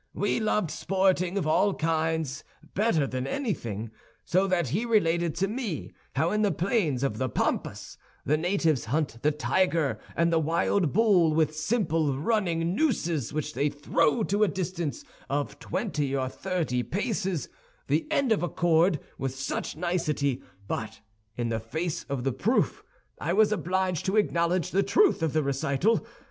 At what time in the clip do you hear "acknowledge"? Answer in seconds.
24.17-24.71